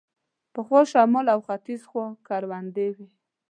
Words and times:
پخوا 0.53 0.81
شمال 0.91 1.25
او 1.33 1.39
ختیځ 1.47 1.81
خوا 1.89 2.05
کروندې 2.27 2.87
وې. 2.95 3.09